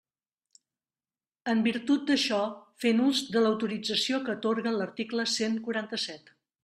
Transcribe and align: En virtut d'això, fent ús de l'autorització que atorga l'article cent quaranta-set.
En 1.51 1.59
virtut 1.67 2.07
d'això, 2.11 2.39
fent 2.85 3.03
ús 3.09 3.21
de 3.35 3.43
l'autorització 3.45 4.21
que 4.25 4.35
atorga 4.37 4.75
l'article 4.79 5.27
cent 5.35 5.61
quaranta-set. 5.69 6.35